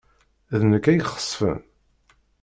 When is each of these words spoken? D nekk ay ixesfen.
D 0.59 0.61
nekk 0.71 0.85
ay 0.87 0.99
ixesfen. 0.99 1.59